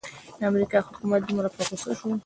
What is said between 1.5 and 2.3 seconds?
په غوسه شو.